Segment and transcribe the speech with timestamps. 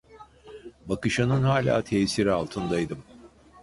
[0.89, 3.03] Bakışının hala tesiri altındaydım.